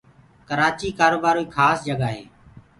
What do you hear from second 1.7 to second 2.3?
جگآ هي